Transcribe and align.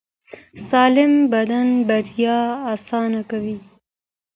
سالم 0.69 1.13
بدن 1.33 1.67
بریا 1.89 2.39
اسانه 2.73 3.21
کوي. 3.31 3.57